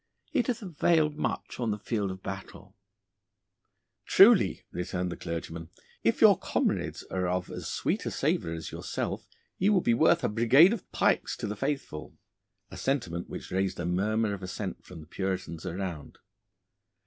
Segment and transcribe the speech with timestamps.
[0.33, 2.75] 'It hath availed much on the field of battle.'
[4.07, 5.69] 'Truly,' returned the clergyman,
[6.03, 9.27] 'if your comrades are of as sweet a savour as yourself,
[9.59, 12.17] ye will be worth a brigade of pikes to the faithful,'
[12.71, 16.17] a sentiment which raised a murmur of assent from the Puritans around.